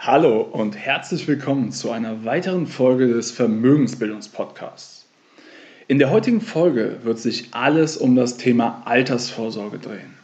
Hallo 0.00 0.42
und 0.42 0.76
herzlich 0.76 1.26
willkommen 1.26 1.72
zu 1.72 1.90
einer 1.90 2.24
weiteren 2.24 2.68
Folge 2.68 3.08
des 3.08 3.32
Vermögensbildungspodcasts. 3.32 5.06
In 5.88 5.98
der 5.98 6.10
heutigen 6.10 6.40
Folge 6.40 6.98
wird 7.02 7.18
sich 7.18 7.48
alles 7.50 7.96
um 7.96 8.14
das 8.14 8.36
Thema 8.36 8.80
Altersvorsorge 8.84 9.78
drehen. 9.78 10.14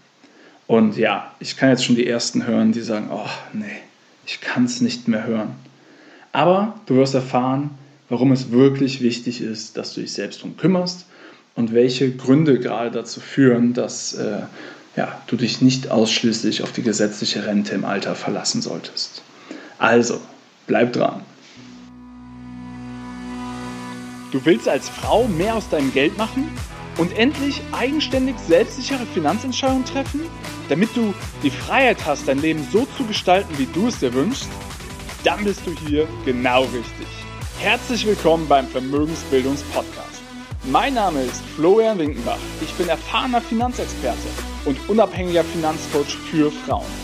Und 0.68 0.96
ja, 0.96 1.34
ich 1.40 1.56
kann 1.56 1.70
jetzt 1.70 1.84
schon 1.84 1.96
die 1.96 2.06
ersten 2.06 2.46
hören, 2.46 2.70
die 2.70 2.82
sagen, 2.82 3.08
oh 3.10 3.28
nee, 3.52 3.80
ich 4.24 4.40
kann 4.40 4.66
es 4.66 4.80
nicht 4.80 5.08
mehr 5.08 5.26
hören. 5.26 5.56
Aber 6.30 6.78
du 6.86 6.94
wirst 6.94 7.16
erfahren, 7.16 7.70
warum 8.08 8.30
es 8.30 8.52
wirklich 8.52 9.00
wichtig 9.00 9.40
ist, 9.40 9.76
dass 9.76 9.92
du 9.92 10.02
dich 10.02 10.12
selbst 10.12 10.38
darum 10.38 10.56
kümmerst 10.56 11.04
und 11.56 11.74
welche 11.74 12.12
Gründe 12.12 12.60
gerade 12.60 12.92
dazu 12.92 13.18
führen, 13.18 13.74
dass 13.74 14.14
äh, 14.14 14.42
ja, 14.94 15.20
du 15.26 15.34
dich 15.34 15.62
nicht 15.62 15.90
ausschließlich 15.90 16.62
auf 16.62 16.70
die 16.70 16.82
gesetzliche 16.82 17.44
Rente 17.44 17.74
im 17.74 17.84
Alter 17.84 18.14
verlassen 18.14 18.62
solltest. 18.62 19.24
Also, 19.84 20.18
bleib 20.66 20.94
dran. 20.94 21.20
Du 24.32 24.42
willst 24.46 24.66
als 24.66 24.88
Frau 24.88 25.28
mehr 25.28 25.56
aus 25.56 25.68
deinem 25.68 25.92
Geld 25.92 26.16
machen 26.16 26.48
und 26.96 27.12
endlich 27.18 27.60
eigenständig 27.70 28.34
selbstsichere 28.38 29.04
Finanzentscheidungen 29.12 29.84
treffen, 29.84 30.22
damit 30.70 30.96
du 30.96 31.12
die 31.42 31.50
Freiheit 31.50 31.98
hast, 32.06 32.26
dein 32.26 32.38
Leben 32.38 32.66
so 32.72 32.86
zu 32.96 33.04
gestalten, 33.04 33.58
wie 33.58 33.66
du 33.66 33.88
es 33.88 33.98
dir 33.98 34.14
wünschst? 34.14 34.48
Dann 35.22 35.44
bist 35.44 35.60
du 35.66 35.74
hier 35.86 36.08
genau 36.24 36.62
richtig. 36.62 37.06
Herzlich 37.58 38.06
willkommen 38.06 38.48
beim 38.48 38.66
Vermögensbildungspodcast. 38.66 40.22
Mein 40.64 40.94
Name 40.94 41.20
ist 41.20 41.42
Florian 41.56 41.98
Winkenbach. 41.98 42.38
Ich 42.62 42.72
bin 42.72 42.88
erfahrener 42.88 43.42
Finanzexperte 43.42 44.28
und 44.64 44.78
unabhängiger 44.88 45.44
Finanzcoach 45.44 46.16
für 46.30 46.50
Frauen. 46.50 47.03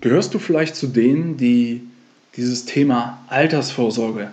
Gehörst 0.00 0.32
du 0.32 0.38
vielleicht 0.38 0.76
zu 0.76 0.86
denen, 0.86 1.36
die 1.36 1.82
dieses 2.36 2.64
Thema 2.64 3.18
Altersvorsorge 3.28 4.30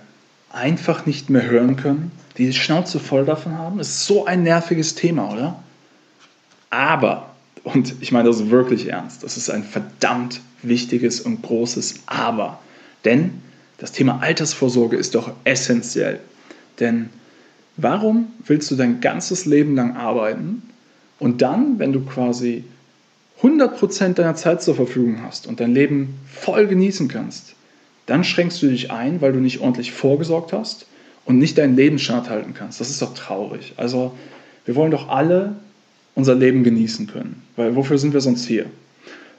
einfach 0.52 1.06
nicht 1.06 1.30
mehr 1.30 1.46
hören 1.50 1.76
können, 1.76 2.12
die 2.38 2.46
die 2.46 2.54
Schnauze 2.54 3.00
voll 3.00 3.26
davon 3.26 3.58
haben? 3.58 3.80
Es 3.80 3.90
ist 3.90 4.06
so 4.06 4.26
ein 4.26 4.44
nerviges 4.44 4.96
Thema, 4.96 5.32
oder? 5.32 5.64
Aber, 6.70 7.32
und 7.64 7.96
ich 8.00 8.12
meine 8.12 8.30
das 8.30 8.50
wirklich 8.50 8.88
ernst, 8.88 9.24
das 9.24 9.36
ist 9.36 9.50
ein 9.50 9.64
verdammt 9.64 10.42
wichtiges 10.64 11.20
und 11.22 11.42
großes 11.42 12.02
Aber. 12.06 12.60
Denn 13.04 13.42
das 13.78 13.92
Thema 13.92 14.20
Altersvorsorge 14.22 14.96
ist 14.96 15.16
doch 15.16 15.32
essentiell. 15.44 16.20
Denn 16.80 17.10
warum 17.76 18.28
willst 18.46 18.72
du 18.72 18.76
dein 18.76 19.02
ganzes 19.02 19.46
Leben 19.46 19.76
lang 19.76 19.98
arbeiten 19.98 20.62
und 21.20 21.42
dann, 21.42 21.80
wenn 21.80 21.94
du 21.94 22.02
quasi 22.02 22.64
100% 23.42 24.14
deiner 24.14 24.36
Zeit 24.36 24.62
zur 24.62 24.76
Verfügung 24.76 25.22
hast 25.24 25.48
und 25.48 25.60
dein 25.60 25.74
Leben 25.74 26.20
voll 26.28 26.68
genießen 26.68 27.08
kannst, 27.08 27.56
dann 28.06 28.24
schränkst 28.24 28.62
du 28.62 28.68
dich 28.68 28.92
ein, 28.92 29.22
weil 29.22 29.34
du 29.34 29.40
nicht 29.40 29.60
ordentlich 29.60 29.92
vorgesorgt 29.92 30.54
hast 30.54 30.88
und 31.26 31.38
nicht 31.38 31.58
deinen 31.58 31.76
Lebensstandard 31.76 32.30
halten 32.30 32.54
kannst. 32.54 32.80
Das 32.80 32.90
ist 32.90 33.02
doch 33.02 33.14
traurig. 33.14 33.74
Also 33.78 34.14
wir 34.66 34.76
wollen 34.76 34.92
doch 34.92 35.10
alle 35.10 35.56
unser 36.16 36.36
Leben 36.36 36.64
genießen 36.64 37.08
können, 37.08 37.44
weil 37.56 37.76
wofür 37.76 37.98
sind 37.98 38.14
wir 38.14 38.22
sonst 38.22 38.46
hier? 38.48 38.66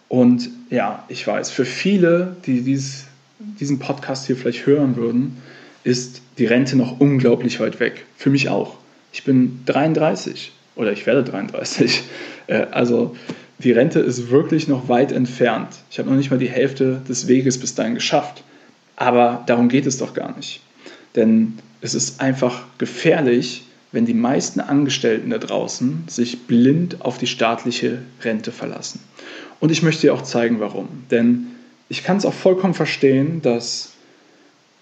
Und 0.09 0.49
ja, 0.71 1.05
ich 1.09 1.27
weiß, 1.27 1.51
für 1.51 1.65
viele, 1.65 2.37
die 2.47 2.61
dies, 2.61 3.05
diesen 3.39 3.79
Podcast 3.79 4.27
hier 4.27 4.37
vielleicht 4.37 4.67
hören 4.67 4.97
würden, 4.97 5.39
ist 5.85 6.23
die 6.39 6.47
Rente 6.47 6.77
noch 6.77 7.01
unglaublich 7.01 7.61
weit 7.61 7.81
weg. 7.81 8.05
Für 8.17 8.31
mich 8.31 8.49
auch. 8.49 8.77
Ich 9.13 9.25
bin 9.25 9.61
33 9.67 10.53
oder 10.77 10.93
ich 10.93 11.07
werde 11.07 11.25
33. 11.25 12.03
Äh, 12.47 12.67
also 12.71 13.15
die 13.59 13.73
Rente 13.73 13.99
ist 14.01 14.31
wirklich 14.31 14.69
noch 14.69 14.89
weit 14.89 15.13
entfernt. 15.13 15.69
Ich 15.91 15.99
habe 15.99 16.09
noch 16.09 16.17
nicht 16.17 16.31
mal 16.31 16.39
die 16.39 16.49
Hälfte 16.49 17.03
des 17.09 17.27
Weges 17.27 17.59
bis 17.59 17.75
dahin 17.75 17.95
geschafft. 17.95 18.45
Aber 18.97 19.43
darum 19.47 19.69
geht 19.69 19.87
es 19.87 19.99
doch 19.99 20.15
gar 20.15 20.37
nicht. 20.37 20.61
Denn 21.17 21.59
es 21.81 21.95
ist 21.95 22.21
einfach 22.21 22.65
gefährlich, 22.79 23.65
wenn 23.91 24.07
die 24.07 24.15
meisten 24.15 24.61
Angestellten 24.61 25.31
da 25.31 25.39
draußen 25.39 26.05
sich 26.09 26.47
blind 26.47 27.01
auf 27.01 27.19
die 27.19 27.27
staatliche 27.27 28.03
Rente 28.23 28.53
verlassen. 28.53 29.01
Und 29.61 29.71
ich 29.71 29.83
möchte 29.83 30.03
dir 30.03 30.15
auch 30.15 30.23
zeigen, 30.23 30.61
warum. 30.61 30.89
Denn 31.11 31.49
ich 31.89 32.05
kann 32.05 32.19
es 32.19 32.25
auch 32.25 32.35
vollkommen 32.35 32.75
verstehen, 32.75 33.41
dass 33.43 33.93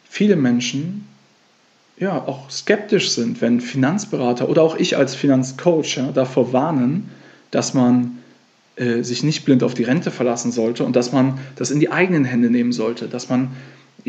viele 0.08 0.36
Menschen 0.36 1.06
ja 1.98 2.16
auch 2.18 2.50
skeptisch 2.50 3.10
sind, 3.10 3.40
wenn 3.40 3.60
Finanzberater 3.60 4.48
oder 4.48 4.62
auch 4.62 4.76
ich 4.76 4.96
als 4.96 5.14
Finanzcoach 5.14 5.96
ja, 5.96 6.12
davor 6.12 6.52
warnen, 6.52 7.10
dass 7.50 7.72
man 7.72 8.18
äh, 8.76 9.02
sich 9.02 9.22
nicht 9.22 9.44
blind 9.44 9.62
auf 9.62 9.74
die 9.74 9.84
Rente 9.84 10.10
verlassen 10.10 10.52
sollte 10.52 10.84
und 10.84 10.96
dass 10.96 11.12
man 11.12 11.38
das 11.56 11.70
in 11.70 11.80
die 11.80 11.90
eigenen 11.90 12.24
Hände 12.24 12.50
nehmen 12.50 12.72
sollte, 12.72 13.08
dass 13.08 13.28
man 13.28 13.50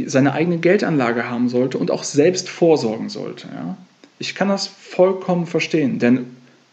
seine 0.05 0.33
eigene 0.33 0.57
Geldanlage 0.57 1.29
haben 1.29 1.49
sollte 1.49 1.77
und 1.77 1.89
auch 1.89 2.03
selbst 2.03 2.49
vorsorgen 2.49 3.09
sollte. 3.09 3.47
Ja? 3.47 3.77
Ich 4.19 4.35
kann 4.35 4.49
das 4.49 4.67
vollkommen 4.67 5.47
verstehen, 5.47 5.99
denn 5.99 6.25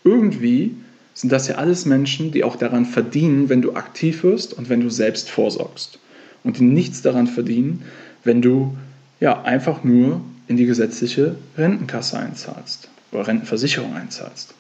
irgendwie 0.03 0.75
sind 1.15 1.31
das 1.31 1.47
ja 1.49 1.55
alles 1.55 1.87
Menschen, 1.87 2.33
die 2.33 2.45
auch 2.45 2.57
daran 2.57 2.85
verdienen, 2.85 3.49
wenn 3.49 3.63
du 3.63 3.75
aktiv 3.75 4.25
wirst 4.25 4.53
und 4.53 4.69
wenn 4.69 4.81
du 4.81 4.91
selbst 4.91 5.31
vorsorgst. 5.31 5.99
Und 6.43 6.59
die 6.59 6.65
nichts 6.65 7.01
daran 7.01 7.27
verdienen, 7.27 7.85
wenn 8.25 8.43
du 8.43 8.77
ja 9.21 9.43
einfach 9.43 9.85
nur 9.85 10.21
in 10.49 10.57
die 10.57 10.67
gesetzliche 10.67 11.37
Rentenkasse 11.57 12.19
einzahlst 12.19 12.89
oder 13.13 13.27
Rentenversicherung 13.27 13.95
einzahlst. 13.95 14.53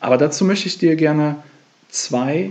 Aber 0.00 0.18
dazu 0.18 0.44
möchte 0.44 0.68
ich 0.68 0.78
dir 0.78 0.94
gerne 0.94 1.36
zwei 1.88 2.50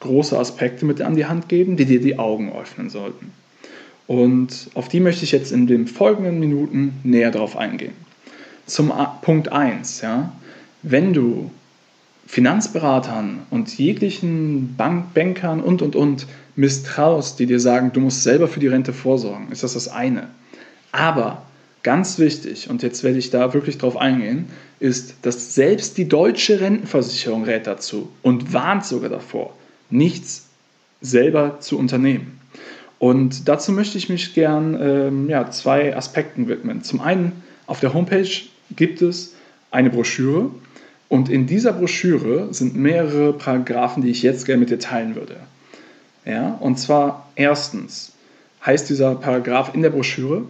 große 0.00 0.38
Aspekte 0.38 0.84
mit 0.84 1.00
an 1.00 1.16
die 1.16 1.26
Hand 1.26 1.48
geben, 1.48 1.76
die 1.76 1.84
dir 1.84 2.00
die 2.00 2.18
Augen 2.18 2.52
öffnen 2.52 2.90
sollten. 2.90 3.32
Und 4.06 4.70
auf 4.74 4.88
die 4.88 5.00
möchte 5.00 5.24
ich 5.24 5.32
jetzt 5.32 5.52
in 5.52 5.66
den 5.66 5.86
folgenden 5.86 6.38
Minuten 6.38 7.00
näher 7.02 7.30
drauf 7.30 7.56
eingehen. 7.56 7.94
Zum 8.66 8.92
Punkt 9.22 9.52
1, 9.52 10.00
ja, 10.00 10.32
wenn 10.82 11.12
du 11.12 11.50
Finanzberatern 12.26 13.46
und 13.50 13.76
jeglichen 13.78 14.74
Bank 14.76 15.14
Bankern 15.14 15.60
und 15.60 15.82
und 15.82 15.96
und 15.96 16.26
misstraust, 16.56 17.38
die 17.38 17.46
dir 17.46 17.60
sagen, 17.60 17.92
du 17.92 18.00
musst 18.00 18.22
selber 18.22 18.48
für 18.48 18.60
die 18.60 18.66
Rente 18.66 18.92
vorsorgen, 18.92 19.50
ist 19.52 19.62
das 19.62 19.74
das 19.74 19.88
eine. 19.88 20.28
Aber 20.90 21.42
ganz 21.82 22.18
wichtig, 22.18 22.68
und 22.68 22.82
jetzt 22.82 23.04
werde 23.04 23.18
ich 23.18 23.30
da 23.30 23.54
wirklich 23.54 23.78
drauf 23.78 23.96
eingehen, 23.96 24.46
ist, 24.80 25.14
dass 25.22 25.54
selbst 25.54 25.98
die 25.98 26.08
deutsche 26.08 26.60
Rentenversicherung 26.60 27.44
rät 27.44 27.66
dazu 27.66 28.08
und 28.22 28.52
warnt 28.52 28.84
sogar 28.84 29.10
davor, 29.10 29.54
nichts 29.90 30.46
selber 31.00 31.60
zu 31.60 31.78
unternehmen. 31.78 32.40
Und 32.98 33.48
dazu 33.48 33.72
möchte 33.72 33.98
ich 33.98 34.08
mich 34.08 34.34
gern 34.34 34.76
ähm, 34.80 35.28
ja, 35.28 35.50
zwei 35.50 35.94
Aspekten 35.96 36.48
widmen. 36.48 36.82
Zum 36.82 37.00
einen, 37.00 37.42
auf 37.66 37.80
der 37.80 37.92
Homepage 37.92 38.28
gibt 38.74 39.02
es 39.02 39.34
eine 39.70 39.90
Broschüre 39.90 40.50
und 41.08 41.28
in 41.28 41.46
dieser 41.46 41.72
Broschüre 41.72 42.52
sind 42.52 42.74
mehrere 42.74 43.32
Paragraphen, 43.32 44.02
die 44.02 44.10
ich 44.10 44.22
jetzt 44.22 44.46
gerne 44.46 44.60
mit 44.60 44.70
dir 44.70 44.78
teilen 44.78 45.14
würde. 45.14 45.36
Ja, 46.24 46.56
und 46.60 46.78
zwar 46.78 47.28
erstens 47.36 48.12
heißt 48.64 48.88
dieser 48.88 49.14
Paragraph 49.14 49.74
in 49.74 49.82
der 49.82 49.90
Broschüre, 49.90 50.42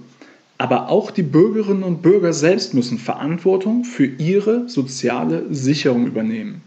aber 0.56 0.88
auch 0.88 1.10
die 1.10 1.22
Bürgerinnen 1.22 1.82
und 1.82 2.00
Bürger 2.00 2.32
selbst 2.32 2.72
müssen 2.72 2.98
Verantwortung 2.98 3.84
für 3.84 4.06
ihre 4.06 4.68
soziale 4.70 5.44
Sicherung 5.50 6.06
übernehmen. 6.06 6.62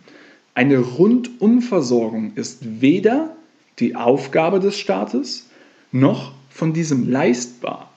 Eine 0.60 0.80
Rundumversorgung 0.80 2.34
ist 2.36 2.82
weder 2.82 3.34
die 3.80 3.96
Aufgabe 3.96 4.60
des 4.60 4.78
Staates 4.78 5.48
noch 5.94 6.34
von 6.50 6.74
diesem 6.74 7.10
leistbar. 7.10 7.90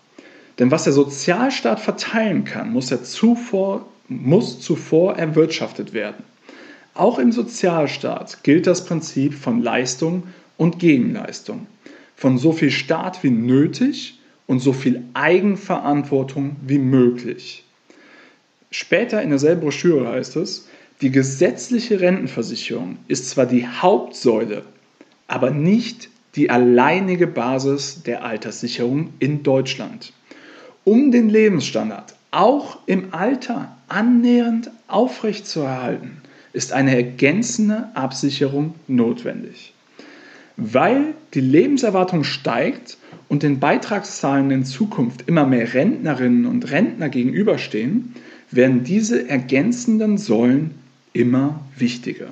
Denn 0.61 0.71
was 0.71 0.85
der 0.85 0.93
Sozialstaat 0.93 1.81
verteilen 1.81 2.45
kann, 2.45 2.73
muss, 2.73 2.93
er 2.93 3.03
zuvor, 3.03 3.85
muss 4.07 4.61
zuvor 4.61 5.17
erwirtschaftet 5.17 5.93
werden. 5.93 6.23
Auch 6.95 7.19
im 7.19 7.33
Sozialstaat 7.33 8.45
gilt 8.45 8.69
das 8.69 8.85
Prinzip 8.85 9.35
von 9.35 9.61
Leistung 9.61 10.29
und 10.57 10.79
Gegenleistung, 10.79 11.67
von 12.15 12.39
so 12.39 12.53
viel 12.53 12.71
Staat 12.71 13.25
wie 13.25 13.31
nötig 13.31 14.21
und 14.47 14.61
so 14.61 14.73
viel 14.73 15.03
Eigenverantwortung 15.15 16.55
wie 16.65 16.79
möglich. 16.79 17.65
Später 18.71 19.21
in 19.21 19.31
derselben 19.31 19.63
Broschüre 19.63 20.07
heißt 20.07 20.37
es, 20.37 20.69
die 21.03 21.11
gesetzliche 21.11 22.01
Rentenversicherung 22.01 22.97
ist 23.09 23.29
zwar 23.29 23.47
die 23.47 23.67
Hauptsäule, 23.67 24.63
aber 25.27 25.51
nicht 25.51 26.09
die 26.37 26.49
alleinige 26.49 27.27
Basis 27.27 28.05
der 28.05 28.25
Alterssicherung 28.25 29.11
in 29.19 29.43
Deutschland. 29.43 30.13
Um 30.85 31.11
den 31.11 31.29
Lebensstandard 31.29 32.15
auch 32.31 32.79
im 32.87 33.13
Alter 33.13 33.77
annähernd 33.89 34.71
aufrechtzuerhalten, 34.87 36.19
ist 36.53 36.73
eine 36.73 36.95
ergänzende 36.95 37.89
Absicherung 37.95 38.75
notwendig. 38.87 39.75
Weil 40.57 41.15
die 41.35 41.41
Lebenserwartung 41.41 42.25
steigt 42.25 42.97
und 43.29 43.43
den 43.43 43.59
Beitragszahlen 43.59 44.51
in 44.53 44.65
Zukunft 44.65 45.25
immer 45.27 45.47
mehr 45.47 45.75
Rentnerinnen 45.75 46.47
und 46.47 46.71
Rentner 46.71 47.09
gegenüberstehen, 47.09 48.15
werden 48.51 48.85
diese 48.85 49.29
ergänzenden 49.29 50.19
Säulen 50.19 50.82
immer 51.13 51.61
wichtiger. 51.77 52.29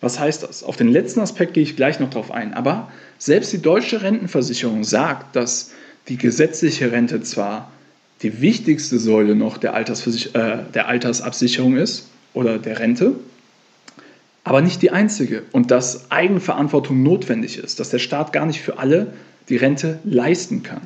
Was 0.00 0.18
heißt 0.18 0.42
das? 0.42 0.62
Auf 0.62 0.76
den 0.76 0.88
letzten 0.88 1.20
Aspekt 1.20 1.54
gehe 1.54 1.62
ich 1.62 1.76
gleich 1.76 2.00
noch 2.00 2.10
darauf 2.10 2.30
ein, 2.30 2.54
aber 2.54 2.90
selbst 3.18 3.52
die 3.52 3.60
deutsche 3.60 4.02
Rentenversicherung 4.02 4.82
sagt, 4.82 5.36
dass 5.36 5.72
die 6.08 6.16
gesetzliche 6.16 6.90
Rente 6.90 7.20
zwar 7.20 7.70
die 8.22 8.40
wichtigste 8.40 8.98
Säule 8.98 9.34
noch 9.34 9.58
der, 9.58 9.74
äh, 9.76 9.84
der 10.74 10.88
Altersabsicherung 10.88 11.76
ist 11.76 12.08
oder 12.34 12.58
der 12.58 12.78
Rente, 12.78 13.14
aber 14.44 14.62
nicht 14.62 14.82
die 14.82 14.90
einzige 14.90 15.42
und 15.52 15.70
dass 15.70 16.10
Eigenverantwortung 16.10 17.02
notwendig 17.02 17.58
ist, 17.58 17.78
dass 17.78 17.90
der 17.90 17.98
Staat 17.98 18.32
gar 18.32 18.46
nicht 18.46 18.60
für 18.60 18.78
alle 18.78 19.12
die 19.48 19.56
Rente 19.56 19.98
leisten 20.04 20.62
kann. 20.62 20.80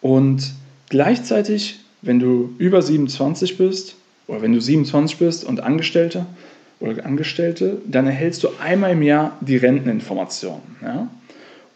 Und 0.00 0.52
gleichzeitig, 0.88 1.80
wenn 2.02 2.18
du 2.18 2.54
über 2.58 2.82
27 2.82 3.56
bist 3.56 3.96
oder 4.26 4.42
wenn 4.42 4.52
du 4.52 4.60
27 4.60 5.18
bist 5.18 5.44
und 5.44 5.60
Angestellte 5.60 6.26
oder 6.80 7.04
Angestellte, 7.04 7.78
dann 7.86 8.06
erhältst 8.06 8.42
du 8.44 8.48
einmal 8.60 8.92
im 8.92 9.02
Jahr 9.02 9.36
die 9.40 9.56
Renteninformationen. 9.56 10.62
Ja? 10.82 11.08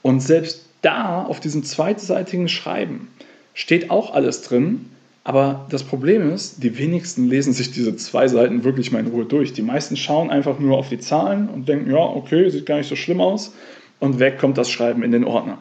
Und 0.03 0.21
selbst 0.21 0.67
da 0.83 1.25
auf 1.25 1.41
diesem 1.41 1.65
zweitseitigen 1.65 2.49
Schreiben 2.49 3.09
steht 3.55 3.91
auch 3.91 4.15
alles 4.15 4.43
drin, 4.43 4.91
aber 5.25 5.67
das 5.71 5.83
Problem 5.83 6.31
ist, 6.33 6.63
die 6.63 6.79
wenigsten 6.79 7.29
lesen 7.29 7.53
sich 7.53 7.73
diese 7.73 7.97
zwei 7.97 8.29
Seiten 8.29 8.63
wirklich 8.63 8.93
mal 8.93 9.01
in 9.01 9.09
Ruhe 9.09 9.25
durch. 9.25 9.53
Die 9.53 9.63
meisten 9.63 9.97
schauen 9.97 10.31
einfach 10.31 10.61
nur 10.61 10.79
auf 10.79 10.89
die 10.89 11.01
Zahlen 11.01 11.49
und 11.49 11.69
denken, 11.69 11.91
ja, 11.91 11.99
okay, 11.99 12.49
sieht 12.49 12.65
gar 12.67 12.79
nicht 12.79 12.89
so 12.89 12.95
schlimm 12.95 13.21
aus. 13.21 13.53
Und 13.99 14.21
weg 14.21 14.39
kommt 14.39 14.57
das 14.57 14.71
Schreiben 14.71 15.03
in 15.03 15.11
den 15.11 15.25
Ordner. 15.25 15.59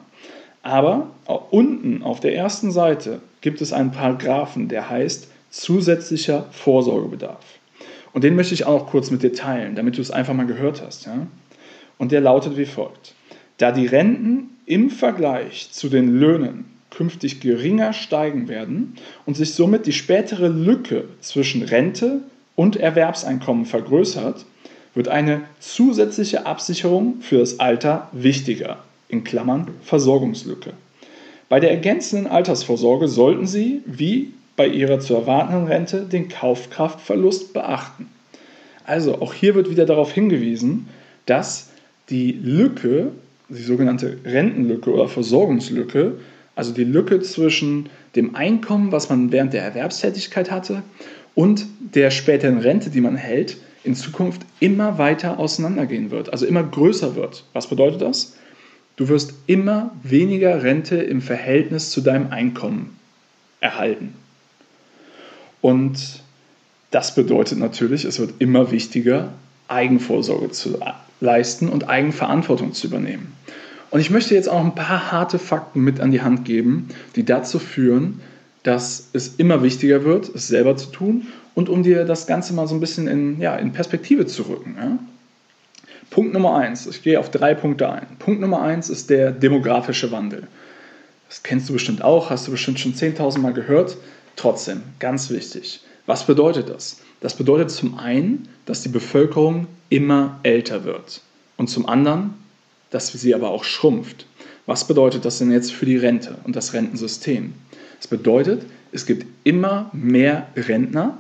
Aber 0.62 1.08
unten 1.50 2.04
auf 2.04 2.20
der 2.20 2.36
ersten 2.36 2.72
Seite 2.72 3.22
gibt 3.42 3.60
es 3.62 3.74
einen 3.74 3.92
Paragraphen, 3.92 4.68
der 4.68 4.88
heißt 4.88 5.30
zusätzlicher 5.56 6.48
Vorsorgebedarf. 6.52 7.44
Und 8.14 8.24
den 8.24 8.36
möchte 8.36 8.54
ich 8.54 8.66
auch 8.66 8.82
noch 8.82 8.90
kurz 8.92 9.10
mit 9.10 9.24
dir 9.24 9.34
teilen, 9.34 9.76
damit 9.76 9.98
du 9.98 10.02
es 10.02 10.12
einfach 10.12 10.34
mal 10.34 10.46
gehört 10.46 10.82
hast. 10.82 11.06
Ja? 11.06 11.28
Und 11.98 12.12
der 12.12 12.22
lautet 12.22 12.58
wie 12.58 12.66
folgt. 12.66 13.14
Da 13.58 13.72
die 13.72 13.86
Renten 13.88 14.50
im 14.66 14.90
Vergleich 14.90 15.70
zu 15.72 15.90
den 15.90 16.20
Löhnen 16.20 16.66
künftig 16.92 17.40
geringer 17.40 17.94
steigen 17.94 18.48
werden 18.48 18.96
und 19.26 19.36
sich 19.36 19.54
somit 19.54 19.86
die 19.86 19.94
spätere 19.94 20.48
Lücke 20.48 21.06
zwischen 21.22 21.62
Rente 21.62 22.22
und 22.56 22.78
Erwerbseinkommen 22.78 23.66
vergrößert, 23.66 24.46
wird 24.94 25.08
eine 25.10 25.42
zusätzliche 25.60 26.46
Absicherung 26.46 27.22
für 27.22 27.40
das 27.40 27.60
Alter 27.60 28.10
wichtiger, 28.14 28.80
in 29.10 29.24
Klammern 29.24 29.68
Versorgungslücke. 29.84 30.74
Bei 31.50 31.60
der 31.60 31.72
ergänzenden 31.72 32.28
Altersvorsorge 32.28 33.08
sollten 33.08 33.46
Sie, 33.46 33.82
wie 33.86 34.34
bei 34.56 34.68
Ihrer 34.68 35.00
zu 35.00 35.16
erwartenden 35.16 35.68
Rente, 35.68 36.02
den 36.02 36.30
Kaufkraftverlust 36.30 37.54
beachten. 37.54 38.08
Also 38.86 39.22
auch 39.22 39.34
hier 39.34 39.56
wird 39.56 39.70
wieder 39.70 39.86
darauf 39.86 40.12
hingewiesen, 40.12 40.88
dass 41.26 41.70
die 42.10 42.32
Lücke, 42.32 43.12
die 43.50 43.64
sogenannte 43.64 44.18
Rentenlücke 44.24 44.92
oder 44.92 45.08
Versorgungslücke, 45.08 46.20
also 46.56 46.72
die 46.72 46.84
Lücke 46.84 47.22
zwischen 47.22 47.90
dem 48.16 48.36
Einkommen, 48.36 48.92
was 48.92 49.10
man 49.10 49.32
während 49.32 49.54
der 49.54 49.64
Erwerbstätigkeit 49.64 50.52
hatte, 50.52 50.84
und 51.34 51.66
der 51.80 52.12
späteren 52.12 52.60
Rente, 52.60 52.90
die 52.90 53.02
man 53.02 53.18
hält, 53.18 53.58
in 53.84 53.96
Zukunft 53.96 54.42
immer 54.60 54.98
weiter 54.98 55.38
auseinandergehen 55.38 56.12
wird, 56.12 56.32
also 56.32 56.46
immer 56.46 56.64
größer 56.64 57.16
wird. 57.16 57.44
Was 57.54 57.68
bedeutet 57.68 58.02
das? 58.02 58.38
Du 58.96 59.10
wirst 59.10 59.34
immer 59.46 59.92
weniger 60.02 60.64
Rente 60.64 60.96
im 60.96 61.22
Verhältnis 61.22 61.92
zu 61.92 62.02
deinem 62.02 62.32
Einkommen 62.32 62.98
erhalten. 63.60 64.14
Und 65.66 66.22
das 66.92 67.16
bedeutet 67.16 67.58
natürlich, 67.58 68.06
es 68.06 68.20
wird 68.20 68.36
immer 68.38 68.70
wichtiger, 68.70 69.34
Eigenvorsorge 69.68 70.52
zu 70.52 70.78
leisten 71.22 71.70
und 71.70 71.90
Eigenverantwortung 71.90 72.74
zu 72.74 72.86
übernehmen. 72.86 73.34
Und 73.90 74.00
ich 74.00 74.12
möchte 74.12 74.36
jetzt 74.36 74.48
auch 74.48 74.64
ein 74.64 74.76
paar 74.76 75.12
harte 75.12 75.40
Fakten 75.40 75.82
mit 75.82 76.02
an 76.02 76.12
die 76.12 76.22
Hand 76.22 76.46
geben, 76.46 76.90
die 77.16 77.26
dazu 77.26 77.58
führen, 77.58 78.22
dass 78.62 79.10
es 79.14 79.38
immer 79.38 79.64
wichtiger 79.64 80.06
wird, 80.06 80.30
es 80.36 80.48
selber 80.48 80.78
zu 80.78 80.92
tun 80.92 81.26
und 81.56 81.68
um 81.68 81.82
dir 81.82 82.06
das 82.06 82.28
Ganze 82.28 82.54
mal 82.54 82.68
so 82.68 82.76
ein 82.76 82.80
bisschen 82.80 83.08
in, 83.08 83.42
ja, 83.42 83.56
in 83.56 83.74
Perspektive 83.74 84.28
zu 84.28 84.44
rücken. 84.44 84.76
Ja? 84.78 85.00
Punkt 86.12 86.32
Nummer 86.32 86.58
eins, 86.58 86.86
ich 86.86 87.02
gehe 87.02 87.20
auf 87.20 87.32
drei 87.32 87.56
Punkte 87.56 87.90
ein. 87.90 88.06
Punkt 88.20 88.40
Nummer 88.40 88.62
eins 88.62 88.92
ist 88.92 89.10
der 89.10 89.32
demografische 89.32 90.12
Wandel. 90.12 90.44
Das 91.28 91.42
kennst 91.42 91.68
du 91.70 91.74
bestimmt 91.74 92.04
auch, 92.04 92.30
hast 92.30 92.46
du 92.46 92.52
bestimmt 92.52 92.80
schon 92.80 92.94
10.000 92.94 93.40
Mal 93.40 93.54
gehört. 93.54 93.98
Trotzdem, 94.36 94.84
ganz 95.00 95.30
wichtig. 95.30 95.82
Was 96.06 96.26
bedeutet 96.26 96.70
das? 96.70 97.02
Das 97.22 97.36
bedeutet 97.36 97.72
zum 97.72 97.98
einen, 97.98 98.48
dass 98.66 98.82
die 98.82 98.90
Bevölkerung 98.90 99.68
immer 99.90 100.40
älter 100.44 100.84
wird 100.84 101.22
und 101.58 101.70
zum 101.70 101.88
anderen, 101.88 102.34
dass 102.90 103.08
sie 103.08 103.34
aber 103.34 103.50
auch 103.50 103.64
schrumpft. 103.64 104.26
Was 104.66 104.88
bedeutet 104.88 105.26
das 105.26 105.40
denn 105.40 105.52
jetzt 105.52 105.72
für 105.72 105.86
die 105.86 105.98
Rente 105.98 106.38
und 106.44 106.56
das 106.56 106.74
Rentensystem? 106.74 107.54
Es 108.00 108.08
bedeutet, 108.08 108.66
es 108.92 109.06
gibt 109.06 109.26
immer 109.44 109.90
mehr 109.94 110.48
Rentner 110.56 111.18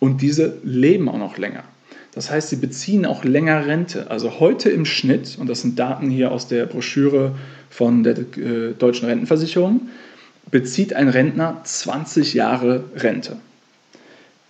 und 0.00 0.22
diese 0.22 0.58
leben 0.62 1.08
auch 1.08 1.18
noch 1.18 1.38
länger. 1.38 1.64
Das 2.12 2.30
heißt, 2.30 2.50
sie 2.50 2.56
beziehen 2.56 3.06
auch 3.06 3.24
länger 3.24 3.66
Rente. 3.66 4.10
Also 4.10 4.38
heute 4.38 4.70
im 4.70 4.84
Schnitt, 4.84 5.36
und 5.38 5.48
das 5.48 5.62
sind 5.62 5.78
Daten 5.78 6.10
hier 6.10 6.30
aus 6.30 6.46
der 6.46 6.66
Broschüre 6.66 7.34
von 7.70 8.04
der 8.04 8.18
äh, 8.18 8.72
Deutschen 8.78 9.08
Rentenversicherung, 9.08 9.88
bezieht 10.50 10.94
ein 10.94 11.08
Rentner 11.08 11.60
20 11.64 12.34
Jahre 12.34 12.84
Rente. 12.96 13.36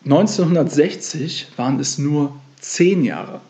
1960 0.04 1.48
waren 1.56 1.80
es 1.80 1.98
nur 1.98 2.34
10 2.60 3.04
Jahre. 3.04 3.40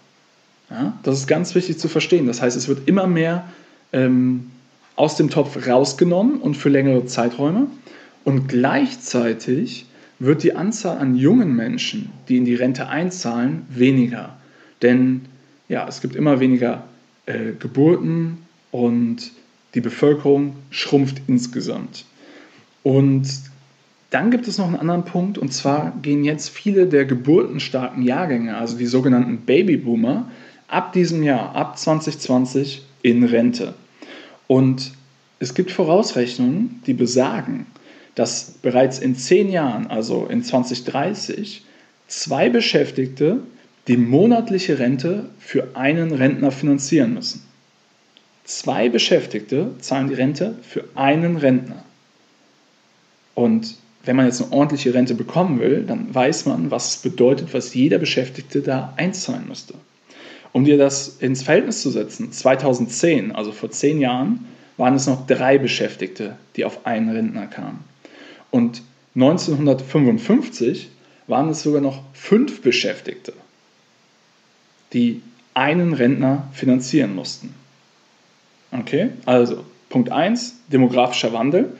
Ja, 0.71 0.99
das 1.03 1.19
ist 1.19 1.27
ganz 1.27 1.55
wichtig 1.55 1.79
zu 1.79 1.89
verstehen. 1.89 2.27
Das 2.27 2.41
heißt, 2.41 2.57
es 2.57 2.69
wird 2.69 2.89
immer 2.89 3.07
mehr 3.07 3.49
ähm, 3.93 4.51
aus 4.97 5.17
dem 5.17 5.31
Topf 5.31 5.67
rausgenommen 5.67 6.41
und 6.41 6.57
für 6.57 6.69
längere 6.69 7.07
Zeiträume. 7.07 7.67
Und 8.25 8.49
gleichzeitig 8.49 9.87
wird 10.19 10.43
die 10.43 10.55
Anzahl 10.55 10.99
an 10.99 11.17
jungen 11.17 11.55
Menschen, 11.55 12.11
die 12.29 12.37
in 12.37 12.45
die 12.45 12.55
Rente 12.55 12.89
einzahlen, 12.89 13.67
weniger. 13.69 14.37
Denn 14.81 15.23
ja, 15.69 15.87
es 15.89 16.01
gibt 16.01 16.17
immer 16.17 16.41
weniger 16.41 16.85
äh, 17.27 17.53
Geburten 17.59 18.39
und 18.71 19.33
die 19.75 19.81
Bevölkerung 19.81 20.57
schrumpft 20.71 21.23
insgesamt. 21.27 22.05
Und 22.85 23.27
dann 24.11 24.31
gibt 24.31 24.47
es 24.47 24.59
noch 24.59 24.67
einen 24.67 24.77
anderen 24.77 25.05
Punkt, 25.05 25.39
und 25.39 25.53
zwar 25.53 25.93
gehen 26.03 26.23
jetzt 26.23 26.51
viele 26.51 26.87
der 26.87 27.05
geburtenstarken 27.05 28.03
Jahrgänge, 28.03 28.57
also 28.57 28.79
die 28.79 28.87
sogenannten 28.87 29.39
Babyboomer, 29.39 30.31
ab 30.69 30.93
diesem 30.93 31.25
Jahr, 31.25 31.57
ab 31.57 31.77
2020, 31.77 32.85
in 33.03 33.25
Rente. 33.25 33.75
Und 34.47 34.93
es 35.41 35.55
gibt 35.55 35.73
Vorausrechnungen, 35.73 36.81
die 36.87 36.95
besagen, 36.95 37.67
dass 38.15 38.53
bereits 38.63 38.99
in 38.99 39.17
zehn 39.17 39.51
Jahren, 39.51 39.89
also 39.89 40.27
in 40.27 40.45
2030, 40.45 41.65
zwei 42.07 42.49
Beschäftigte 42.51 43.41
die 43.89 43.97
monatliche 43.97 44.79
Rente 44.79 45.29
für 45.39 45.69
einen 45.75 46.13
Rentner 46.13 46.51
finanzieren 46.51 47.15
müssen. 47.15 47.43
Zwei 48.45 48.89
Beschäftigte 48.89 49.73
zahlen 49.81 50.09
die 50.09 50.15
Rente 50.15 50.55
für 50.63 50.85
einen 50.95 51.37
Rentner. 51.37 51.85
Und 53.35 53.77
wenn 54.05 54.17
man 54.17 54.27
jetzt 54.27 54.43
eine 54.43 54.53
ordentliche 54.53 54.93
Rente 54.95 55.15
bekommen 55.15 55.61
will, 55.61 55.85
dann 55.85 56.15
weiß 56.15 56.47
man, 56.47 56.71
was 56.71 56.97
es 56.97 56.97
bedeutet, 56.99 57.55
was 57.55 57.75
jeder 57.75 57.99
Beschäftigte 57.99 58.61
da 58.61 58.93
einzahlen 58.97 59.49
müsste. 59.49 59.75
Um 60.53 60.65
dir 60.65 60.79
das 60.79 61.17
ins 61.19 61.43
Verhältnis 61.43 61.83
zu 61.83 61.91
setzen, 61.91 62.31
2010, 62.31 63.33
also 63.33 63.51
vor 63.51 63.71
zehn 63.71 64.01
Jahren, 64.01 64.47
waren 64.77 64.95
es 64.95 65.07
noch 65.07 65.27
drei 65.27 65.59
Beschäftigte, 65.59 66.37
die 66.57 66.65
auf 66.65 66.87
einen 66.87 67.09
Rentner 67.09 67.47
kamen. 67.47 67.81
Und 68.51 68.83
1955 69.15 70.91
waren 71.27 71.49
es 71.49 71.63
sogar 71.63 71.81
noch 71.81 72.03
fünf 72.13 72.61
Beschäftigte, 72.61 73.33
die 74.93 75.23
einen 75.55 75.93
Rentner 75.93 76.49
finanzieren 76.53 77.15
mussten. 77.15 77.55
Okay, 78.73 79.11
also 79.25 79.65
Punkt 79.89 80.11
1, 80.11 80.57
demografischer 80.73 81.33
Wandel 81.33 81.77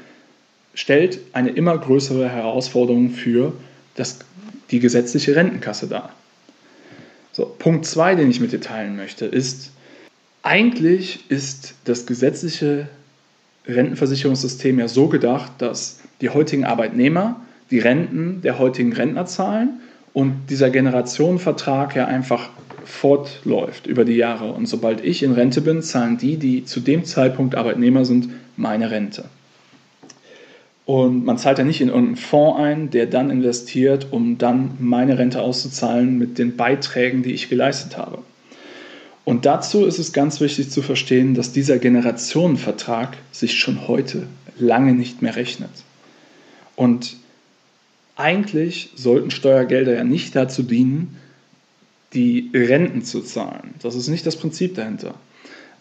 stellt 0.75 1.21
eine 1.33 1.51
immer 1.51 1.77
größere 1.79 2.29
Herausforderung 2.29 3.11
für 3.11 3.53
das, 3.95 4.19
die 4.71 4.81
gesetzliche 4.81 5.37
Rentenkasse 5.37 5.87
dar. 5.87 6.13
So, 7.33 7.47
Punkt 7.47 7.87
2, 7.87 8.15
den 8.17 8.31
ich 8.31 8.41
mit 8.41 8.53
dir 8.53 8.61
teilen 8.61 8.97
möchte, 8.97 9.27
ist, 9.27 9.73
Eigentlich 10.45 11.31
ist 11.31 11.75
das 11.85 12.05
gesetzliche 12.05 12.87
Rentenversicherungssystem 13.67 14.79
ja 14.79 14.89
so 14.89 15.09
gedacht, 15.09 15.53
dass 15.57 16.01
die 16.21 16.29
heutigen 16.29 16.67
Arbeitnehmer 16.67 17.41
die 17.71 17.79
Renten 17.79 18.43
der 18.43 18.59
heutigen 18.59 18.93
Rentner 18.93 19.25
zahlen 19.25 19.81
und 20.13 20.51
dieser 20.51 20.69
Generationenvertrag 20.69 21.97
ja 21.97 22.05
einfach 22.05 22.51
fortläuft 22.85 23.87
über 23.87 24.05
die 24.05 24.17
Jahre. 24.17 24.53
Und 24.53 24.67
sobald 24.67 25.03
ich 25.03 25.23
in 25.23 25.33
Rente 25.33 25.63
bin, 25.63 25.81
zahlen 25.81 26.19
die, 26.19 26.37
die 26.37 26.67
zu 26.67 26.81
dem 26.81 27.07
Zeitpunkt 27.07 27.55
Arbeitnehmer 27.55 28.05
sind, 28.05 28.29
meine 28.59 28.91
Rente. 28.91 29.25
Und 30.87 31.25
man 31.25 31.39
zahlt 31.39 31.59
ja 31.59 31.65
nicht 31.65 31.81
in 31.81 31.89
irgendeinen 31.89 32.17
Fonds 32.17 32.61
ein, 32.61 32.91
der 32.91 33.07
dann 33.07 33.31
investiert, 33.31 34.09
um 34.11 34.37
dann 34.37 34.73
meine 34.81 35.19
Rente 35.19 35.41
auszuzahlen 35.41 36.19
mit 36.19 36.39
den 36.39 36.57
Beiträgen, 36.57 37.23
die 37.23 37.33
ich 37.33 37.49
geleistet 37.49 37.97
habe. 37.97 38.19
Und 39.25 39.47
dazu 39.47 39.87
ist 39.87 39.99
es 39.99 40.13
ganz 40.13 40.41
wichtig 40.41 40.71
zu 40.71 40.83
verstehen, 40.83 41.35
dass 41.35 41.53
dieser 41.53 41.79
Generationenvertrag 41.79 43.17
sich 43.33 43.59
schon 43.59 43.89
heute 43.89 44.27
lange 44.59 44.93
nicht 44.93 45.23
mehr 45.23 45.37
rechnet. 45.37 45.71
Und 46.77 47.17
eigentlich 48.17 48.91
sollten 48.95 49.31
Steuergelder 49.31 49.95
ja 49.95 50.05
nicht 50.05 50.37
dazu 50.37 50.63
dienen, 50.63 51.17
die 52.13 52.51
Renten 52.55 53.03
zu 53.03 53.23
zahlen. 53.23 53.75
Das 53.83 53.95
ist 53.95 54.09
nicht 54.09 54.27
das 54.27 54.37
Prinzip 54.37 54.75
dahinter. 54.75 55.15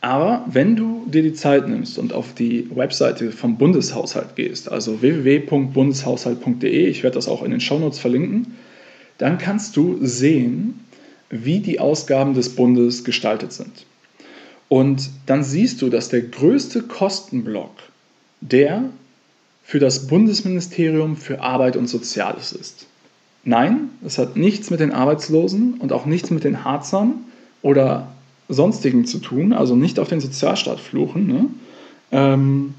Aber 0.03 0.45
wenn 0.51 0.75
du 0.75 1.05
dir 1.07 1.23
die 1.23 1.33
Zeit 1.33 1.69
nimmst 1.69 1.97
und 1.97 2.11
auf 2.11 2.33
die 2.33 2.67
Webseite 2.75 3.31
vom 3.31 3.57
Bundeshaushalt 3.57 4.35
gehst, 4.35 4.69
also 4.69 5.01
www.bundeshaushalt.de, 5.01 6.87
ich 6.87 7.03
werde 7.03 7.15
das 7.15 7.29
auch 7.29 7.41
in 7.41 7.51
den 7.51 7.61
Shownotes 7.61 7.99
verlinken, 7.99 8.57
dann 9.17 9.37
kannst 9.37 9.77
du 9.77 9.97
sehen, 10.01 10.81
wie 11.29 11.59
die 11.59 11.79
Ausgaben 11.79 12.33
des 12.33 12.53
Bundes 12.53 13.05
gestaltet 13.05 13.53
sind. 13.53 13.85
Und 14.67 15.09
dann 15.25 15.41
siehst 15.45 15.81
du, 15.81 15.89
dass 15.89 16.09
der 16.09 16.23
größte 16.23 16.81
Kostenblock 16.81 17.71
der 18.41 18.83
für 19.63 19.79
das 19.79 20.07
Bundesministerium 20.07 21.15
für 21.15 21.39
Arbeit 21.39 21.77
und 21.77 21.87
Soziales 21.87 22.51
ist. 22.51 22.87
Nein, 23.45 23.89
es 24.05 24.17
hat 24.17 24.35
nichts 24.35 24.69
mit 24.69 24.81
den 24.81 24.91
Arbeitslosen 24.91 25.75
und 25.75 25.93
auch 25.93 26.05
nichts 26.05 26.29
mit 26.29 26.43
den 26.43 26.65
Harzern 26.65 27.23
oder 27.61 28.12
sonstigen 28.49 29.05
zu 29.05 29.19
tun, 29.19 29.53
also 29.53 29.75
nicht 29.75 29.99
auf 29.99 30.09
den 30.09 30.19
Sozialstaat 30.19 30.79
fluchen. 30.79 31.27
Ne? 31.27 31.45
Ähm, 32.11 32.73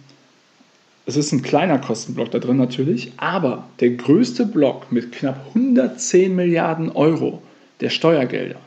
es 1.07 1.17
ist 1.17 1.33
ein 1.33 1.43
kleiner 1.43 1.79
Kostenblock 1.79 2.31
da 2.31 2.39
drin 2.39 2.57
natürlich, 2.57 3.13
aber 3.17 3.69
der 3.81 3.91
größte 3.91 4.47
Block 4.47 4.91
mit 4.91 5.13
knapp 5.13 5.39
110 5.49 6.35
Milliarden 6.35 6.91
Euro 6.91 7.43
der 7.81 7.91
Steuergelder 7.91 8.61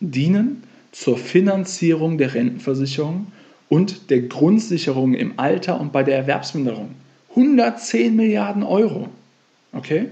dienen 0.00 0.62
zur 0.92 1.16
Finanzierung 1.16 2.18
der 2.18 2.34
Rentenversicherung 2.34 3.28
und 3.68 4.10
der 4.10 4.22
Grundsicherung 4.22 5.14
im 5.14 5.38
Alter 5.38 5.80
und 5.80 5.92
bei 5.92 6.02
der 6.02 6.16
Erwerbsminderung. 6.16 6.90
110 7.30 8.16
Milliarden 8.16 8.62
Euro. 8.62 9.08
Okay? 9.72 10.06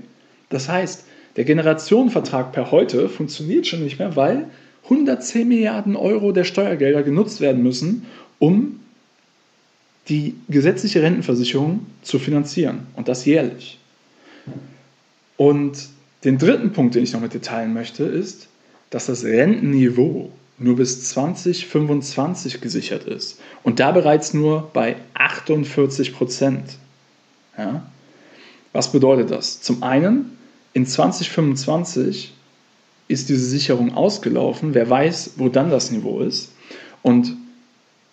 Das 0.50 0.68
heißt, 0.68 1.04
der 1.36 1.44
Generationenvertrag 1.44 2.52
per 2.52 2.70
heute 2.70 3.08
funktioniert 3.08 3.66
schon 3.66 3.82
nicht 3.82 3.98
mehr, 3.98 4.14
weil 4.14 4.46
110 4.84 5.48
Milliarden 5.48 5.96
Euro 5.96 6.32
der 6.32 6.44
Steuergelder 6.44 7.02
genutzt 7.02 7.40
werden 7.40 7.62
müssen, 7.62 8.06
um 8.38 8.80
die 10.08 10.34
gesetzliche 10.48 11.02
Rentenversicherung 11.02 11.86
zu 12.02 12.18
finanzieren 12.18 12.86
und 12.94 13.08
das 13.08 13.24
jährlich. 13.24 13.78
Und 15.36 15.88
den 16.24 16.38
dritten 16.38 16.72
Punkt, 16.72 16.94
den 16.94 17.02
ich 17.02 17.12
noch 17.12 17.20
mit 17.20 17.32
dir 17.32 17.40
teilen 17.40 17.72
möchte, 17.72 18.04
ist, 18.04 18.48
dass 18.90 19.06
das 19.06 19.24
Rentenniveau 19.24 20.30
nur 20.58 20.76
bis 20.76 21.04
2025 21.10 22.60
gesichert 22.60 23.04
ist 23.04 23.40
und 23.62 23.80
da 23.80 23.90
bereits 23.92 24.34
nur 24.34 24.70
bei 24.72 24.96
48 25.14 26.14
Prozent. 26.14 26.76
Ja? 27.58 27.90
Was 28.72 28.92
bedeutet 28.92 29.30
das? 29.30 29.60
Zum 29.62 29.82
einen, 29.82 30.36
in 30.74 30.86
2025 30.86 32.33
ist 33.08 33.28
diese 33.28 33.44
Sicherung 33.44 33.94
ausgelaufen. 33.94 34.74
Wer 34.74 34.88
weiß, 34.88 35.32
wo 35.36 35.48
dann 35.48 35.70
das 35.70 35.90
Niveau 35.90 36.20
ist. 36.20 36.52
Und 37.02 37.36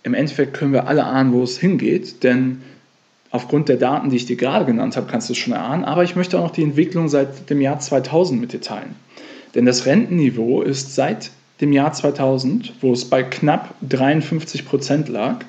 im 0.03 0.13
Endeffekt 0.13 0.53
können 0.53 0.73
wir 0.73 0.87
alle 0.87 1.05
ahnen, 1.05 1.33
wo 1.33 1.43
es 1.43 1.57
hingeht, 1.57 2.23
denn 2.23 2.61
aufgrund 3.29 3.69
der 3.69 3.77
Daten, 3.77 4.09
die 4.09 4.17
ich 4.17 4.25
dir 4.25 4.35
gerade 4.35 4.65
genannt 4.65 4.97
habe, 4.97 5.07
kannst 5.09 5.29
du 5.29 5.33
es 5.33 5.39
schon 5.39 5.53
erahnen. 5.53 5.85
Aber 5.85 6.03
ich 6.03 6.15
möchte 6.15 6.37
auch 6.37 6.43
noch 6.43 6.51
die 6.51 6.63
Entwicklung 6.63 7.07
seit 7.07 7.49
dem 7.49 7.61
Jahr 7.61 7.79
2000 7.79 8.39
mit 8.41 8.53
dir 8.53 8.61
teilen. 8.61 8.95
Denn 9.55 9.65
das 9.65 9.85
Rentenniveau 9.85 10.61
ist 10.61 10.95
seit 10.95 11.31
dem 11.61 11.71
Jahr 11.71 11.93
2000, 11.93 12.73
wo 12.81 12.91
es 12.91 13.05
bei 13.05 13.23
knapp 13.23 13.75
53 13.87 14.65
Prozent 14.65 15.09
lag, 15.09 15.45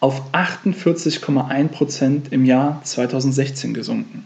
auf 0.00 0.22
48,1 0.32 1.68
Prozent 1.68 2.32
im 2.32 2.44
Jahr 2.44 2.80
2016 2.84 3.74
gesunken. 3.74 4.24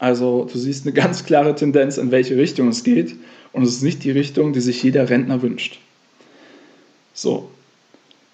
Also 0.00 0.48
du 0.50 0.58
siehst 0.58 0.86
eine 0.86 0.94
ganz 0.94 1.24
klare 1.24 1.54
Tendenz, 1.54 1.98
in 1.98 2.10
welche 2.10 2.36
Richtung 2.36 2.68
es 2.68 2.82
geht. 2.82 3.14
Und 3.52 3.62
es 3.62 3.74
ist 3.74 3.82
nicht 3.82 4.02
die 4.02 4.10
Richtung, 4.10 4.52
die 4.52 4.60
sich 4.60 4.82
jeder 4.82 5.08
Rentner 5.08 5.42
wünscht. 5.42 5.78
So, 7.12 7.50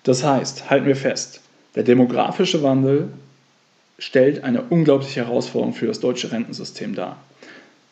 das 0.05 0.23
heißt, 0.23 0.71
halten 0.71 0.87
wir 0.87 0.97
fest, 0.97 1.41
der 1.75 1.83
demografische 1.83 2.63
Wandel 2.63 3.09
stellt 3.99 4.45
eine 4.45 4.63
unglaubliche 4.63 5.27
Herausforderung 5.27 5.75
für 5.75 5.87
das 5.87 6.01
deutsche 6.01 6.31
Rentensystem 6.31 6.95
dar. 6.95 7.21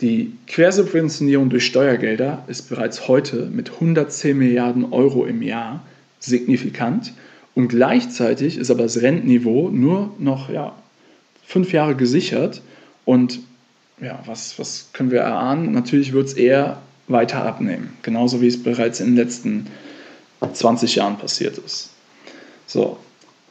Die 0.01 0.33
Quersubventionierung 0.47 1.51
durch 1.51 1.67
Steuergelder 1.67 2.45
ist 2.47 2.69
bereits 2.69 3.09
heute 3.09 3.47
mit 3.47 3.73
110 3.73 4.37
Milliarden 4.37 4.93
Euro 4.93 5.25
im 5.25 5.43
Jahr 5.43 5.85
signifikant 6.21 7.13
und 7.55 7.69
gleichzeitig 7.69 8.59
ist 8.59 8.71
aber 8.71 8.83
das 8.83 9.03
Rentenniveau 9.03 9.71
nur 9.71 10.15
noch 10.19 10.51
ja, 10.51 10.75
fünf 11.45 11.73
Jahre 11.73 11.95
gesichert 11.95 12.61
und 13.05 13.41
ja, 14.01 14.21
was, 14.27 14.59
was 14.59 14.91
können 14.93 15.11
wir 15.11 15.21
erahnen? 15.21 15.73
Natürlich 15.73 16.13
wird 16.13 16.29
es 16.29 16.35
eher 16.35 16.79
weiter 17.07 17.45
abnehmen, 17.45 17.97
genauso 18.03 18.41
wie 18.41 18.47
es 18.49 18.63
bereits 18.63 19.01
in 19.01 19.09
den 19.09 19.17
letzten 19.17 19.67
20 20.41 20.97
Jahren 20.97 21.19
passiert 21.19 21.59
ist. 21.59 21.91
So, 22.67 22.99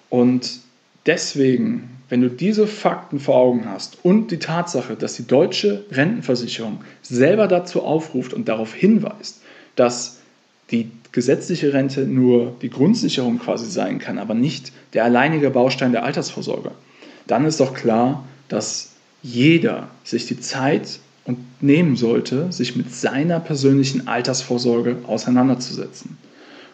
und 0.09 0.59
deswegen, 1.05 1.89
wenn 2.09 2.21
du 2.21 2.29
diese 2.29 2.67
Fakten 2.67 3.19
vor 3.19 3.35
Augen 3.35 3.69
hast 3.69 3.97
und 4.03 4.31
die 4.31 4.39
Tatsache, 4.39 4.95
dass 4.95 5.15
die 5.15 5.27
deutsche 5.27 5.85
Rentenversicherung 5.91 6.81
selber 7.01 7.47
dazu 7.47 7.83
aufruft 7.83 8.33
und 8.33 8.47
darauf 8.47 8.73
hinweist, 8.73 9.41
dass 9.75 10.19
die 10.71 10.91
gesetzliche 11.11 11.73
Rente 11.73 12.01
nur 12.01 12.55
die 12.61 12.69
Grundsicherung 12.69 13.39
quasi 13.39 13.69
sein 13.69 13.99
kann, 13.99 14.17
aber 14.17 14.33
nicht 14.33 14.71
der 14.93 15.03
alleinige 15.03 15.49
Baustein 15.51 15.91
der 15.91 16.03
Altersvorsorge, 16.03 16.71
dann 17.27 17.45
ist 17.45 17.59
doch 17.59 17.73
klar, 17.73 18.25
dass 18.49 18.92
jeder 19.23 19.89
sich 20.03 20.27
die 20.27 20.39
Zeit 20.39 20.99
und 21.25 21.39
nehmen 21.61 21.95
sollte, 21.95 22.51
sich 22.51 22.75
mit 22.75 22.93
seiner 22.93 23.39
persönlichen 23.39 24.07
Altersvorsorge 24.07 24.97
auseinanderzusetzen. 25.07 26.17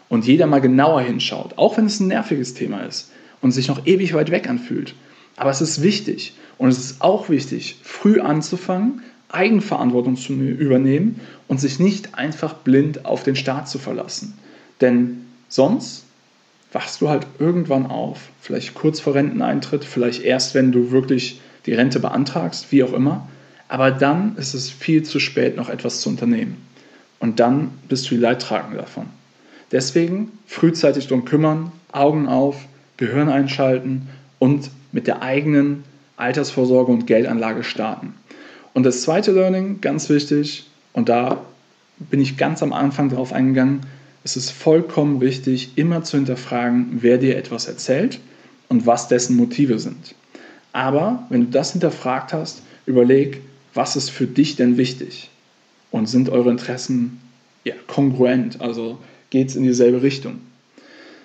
Und 0.10 0.25
jeder 0.25 0.48
mal 0.48 0.60
genauer 0.60 1.01
hinschaut, 1.01 1.58
auch 1.58 1.77
wenn 1.77 1.86
es 1.86 2.00
ein 2.00 2.08
nerviges 2.08 2.56
Thema 2.56 2.79
ist 2.79 3.12
und 3.41 3.51
sich 3.51 3.68
noch 3.68 3.86
ewig 3.86 4.15
weit 4.15 4.32
weg 4.32 4.50
anfühlt. 4.50 4.96
Aber 5.38 5.51
es 5.51 5.62
ist 5.62 5.84
wichtig 5.84 6.34
und 6.58 6.70
es 6.70 6.79
ist 6.79 7.01
auch 7.01 7.29
wichtig, 7.29 7.77
früh 7.84 8.20
anzufangen, 8.20 9.03
Eigenverantwortung 9.29 10.18
zu 10.18 10.34
übernehmen 10.34 11.22
und 11.48 11.62
sich 11.62 11.77
nicht 11.77 12.15
einfach 12.15 12.56
blind 12.56 13.06
auf 13.06 13.22
den 13.22 13.36
Staat 13.36 13.70
zu 13.70 13.77
verlassen. 13.77 14.34
Denn 14.82 15.27
sonst 15.48 16.06
wachst 16.72 17.01
du 17.01 17.10
halt 17.10 17.27
irgendwann 17.38 17.86
auf, 17.86 18.29
vielleicht 18.41 18.74
kurz 18.74 19.00
vor 19.00 19.13
Renteneintritt, 19.13 19.86
vielleicht 19.86 20.24
erst, 20.24 20.56
wenn 20.56 20.72
du 20.72 20.89
wirklich 20.89 21.39
die 21.66 21.74
Rente 21.74 22.00
beantragst, 22.00 22.72
wie 22.72 22.84
auch 22.84 22.94
immer. 22.94 23.28
Aber 23.68 23.92
dann 23.92 24.36
ist 24.38 24.54
es 24.54 24.70
viel 24.70 25.04
zu 25.04 25.20
spät, 25.20 25.56
noch 25.56 25.70
etwas 25.70 26.01
zu 26.01 26.10
unternehmen. 26.10 26.58
Und 27.20 27.39
dann 27.39 27.72
bist 27.88 28.10
du 28.10 28.16
die 28.16 28.22
Leidtragende 28.22 28.78
davon. 28.78 29.08
Deswegen 29.72 30.32
frühzeitig 30.48 31.08
darum 31.08 31.25
kümmern, 31.25 31.72
Augen 31.92 32.28
auf, 32.28 32.66
Gehirn 32.98 33.30
einschalten 33.30 34.10
und 34.39 34.72
mit 34.92 35.08
der 35.08 35.22
eigenen 35.22 35.84
Altersvorsorge 36.18 36.92
und 36.92 37.08
Geldanlage 37.08 37.63
starten. 37.63 38.13
Und 38.74 38.84
das 38.84 39.04
zweite 39.04 39.32
Learning, 39.32 39.82
ganz 39.82 40.10
wichtig, 40.10 40.68
und 40.94 41.10
da 41.10 41.42
bin 41.98 42.22
ich 42.22 42.38
ganz 42.38 42.63
am 42.63 42.74
Anfang 42.74 43.10
darauf 43.10 43.34
eingegangen, 43.34 43.82
es 44.24 44.36
ist 44.36 44.51
vollkommen 44.51 45.22
wichtig, 45.22 45.78
immer 45.78 46.04
zu 46.04 46.18
hinterfragen, 46.18 46.98
wer 47.01 47.18
dir 47.18 47.38
etwas 47.38 47.68
erzählt 47.68 48.20
und 48.68 48.86
was 48.86 49.08
dessen 49.08 49.38
Motive 49.38 49.80
sind. 49.80 50.16
Aber 50.71 51.25
wenn 51.29 51.45
du 51.45 51.51
das 51.51 51.71
hinterfragt 51.71 52.33
hast, 52.33 52.61
überleg, 52.85 53.41
was 53.73 53.95
ist 53.95 54.09
für 54.09 54.27
dich 54.27 54.55
denn 54.55 54.77
wichtig? 54.77 55.29
Und 55.91 56.07
sind 56.07 56.29
eure 56.29 56.51
Interessen 56.51 57.19
ja, 57.63 57.73
kongruent? 57.88 58.61
Also 58.61 58.99
geht 59.29 59.49
es 59.49 59.55
in 59.55 59.63
dieselbe 59.63 60.01
Richtung? 60.01 60.41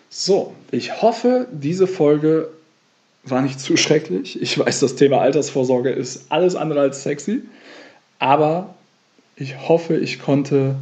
So, 0.09 0.55
ich 0.71 1.03
hoffe, 1.03 1.49
diese 1.53 1.87
Folge 1.87 2.49
war 3.25 3.43
nicht 3.43 3.61
zu 3.61 3.77
schrecklich. 3.77 4.41
Ich 4.41 4.59
weiß, 4.59 4.81
das 4.81 4.97
Thema 4.97 5.19
Altersvorsorge 5.21 5.91
ist 5.91 6.27
alles 6.29 6.57
andere 6.57 6.81
als 6.81 7.03
sexy. 7.03 7.43
Aber 8.19 8.75
ich 9.37 9.69
hoffe, 9.69 9.97
ich 9.97 10.21
konnte 10.21 10.77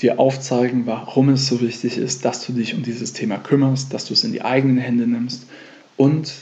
dir 0.00 0.20
aufzeigen, 0.20 0.86
warum 0.86 1.30
es 1.30 1.46
so 1.46 1.60
wichtig 1.60 1.98
ist, 1.98 2.24
dass 2.24 2.46
du 2.46 2.52
dich 2.52 2.74
um 2.74 2.82
dieses 2.82 3.12
Thema 3.12 3.38
kümmerst, 3.38 3.92
dass 3.92 4.04
du 4.04 4.12
es 4.12 4.22
in 4.22 4.32
die 4.32 4.42
eigenen 4.42 4.78
Hände 4.78 5.06
nimmst. 5.06 5.46
Und 5.96 6.32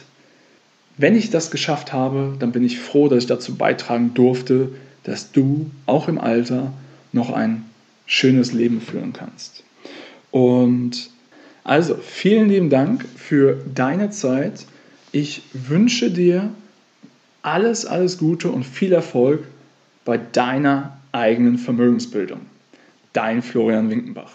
wenn 0.98 1.14
ich 1.14 1.30
das 1.30 1.50
geschafft 1.50 1.92
habe, 1.92 2.36
dann 2.38 2.52
bin 2.52 2.64
ich 2.64 2.78
froh, 2.78 3.08
dass 3.08 3.18
ich 3.24 3.26
dazu 3.26 3.56
beitragen 3.56 4.14
durfte, 4.14 4.70
dass 5.04 5.32
du 5.32 5.70
auch 5.84 6.08
im 6.08 6.18
Alter 6.18 6.72
noch 7.12 7.30
ein 7.30 7.64
schönes 8.06 8.52
Leben 8.52 8.80
führen 8.80 9.12
kannst. 9.12 9.62
Und 10.30 11.10
also 11.64 11.96
vielen 11.96 12.48
lieben 12.48 12.70
Dank 12.70 13.04
für 13.16 13.62
deine 13.74 14.10
Zeit. 14.10 14.66
Ich 15.12 15.42
wünsche 15.52 16.10
dir 16.10 16.50
alles, 17.42 17.86
alles 17.86 18.18
Gute 18.18 18.50
und 18.50 18.64
viel 18.64 18.92
Erfolg 18.92 19.44
bei 20.04 20.18
deiner 20.18 20.98
eigenen 21.12 21.58
Vermögensbildung. 21.58 22.40
Dein 23.12 23.42
Florian 23.42 23.90
Winkenbach. 23.90 24.32